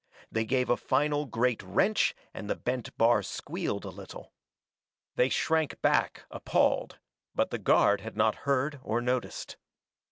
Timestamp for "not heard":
8.17-8.79